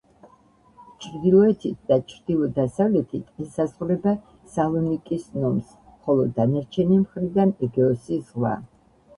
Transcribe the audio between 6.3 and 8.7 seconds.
დანარჩენი მხრიდან ეგეოსის ზღვა.